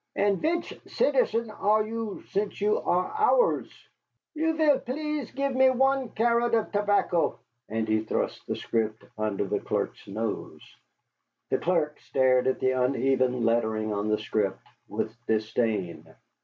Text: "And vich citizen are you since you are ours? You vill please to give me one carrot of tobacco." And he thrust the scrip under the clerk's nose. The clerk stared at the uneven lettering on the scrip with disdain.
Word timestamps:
"And 0.15 0.39
vich 0.41 0.73
citizen 0.87 1.51
are 1.51 1.85
you 1.85 2.23
since 2.31 2.59
you 2.59 2.79
are 2.79 3.13
ours? 3.15 3.71
You 4.33 4.57
vill 4.57 4.79
please 4.79 5.29
to 5.29 5.35
give 5.35 5.53
me 5.53 5.69
one 5.69 6.09
carrot 6.09 6.55
of 6.55 6.71
tobacco." 6.71 7.37
And 7.69 7.87
he 7.87 8.03
thrust 8.03 8.47
the 8.47 8.55
scrip 8.55 9.03
under 9.15 9.45
the 9.45 9.59
clerk's 9.59 10.07
nose. 10.07 10.63
The 11.51 11.59
clerk 11.59 11.99
stared 11.99 12.47
at 12.47 12.59
the 12.59 12.71
uneven 12.71 13.45
lettering 13.45 13.93
on 13.93 14.07
the 14.07 14.17
scrip 14.17 14.57
with 14.89 15.15
disdain. 15.27 16.03